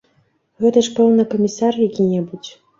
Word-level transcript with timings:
Гэта 0.65 0.83
ж, 0.87 0.95
пэўна, 1.01 1.27
камісар 1.35 1.81
які-небудзь. 1.87 2.51